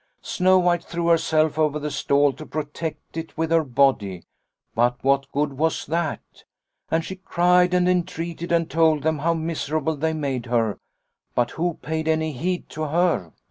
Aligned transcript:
"Snow 0.23 0.57
White 0.57 0.83
threw 0.83 1.09
herself 1.09 1.59
over 1.59 1.77
the 1.77 1.91
stall 1.91 2.33
to 2.33 2.43
protect 2.43 3.17
it 3.17 3.37
with 3.37 3.51
her 3.51 3.63
body. 3.63 4.23
But 4.73 5.03
what 5.03 5.31
good 5.31 5.53
was 5.53 5.85
that? 5.85 6.43
And 6.89 7.05
she 7.05 7.17
cried 7.17 7.71
and 7.75 7.87
entreated 7.87 8.51
and 8.51 8.67
told 8.67 9.03
them 9.03 9.19
how 9.19 9.35
miserable 9.35 9.95
they 9.95 10.13
made 10.13 10.47
her, 10.47 10.79
but 11.35 11.51
who 11.51 11.75
paid 11.83 12.07
any 12.07 12.31
heed 12.31 12.67
to 12.69 12.87
her 12.87 13.31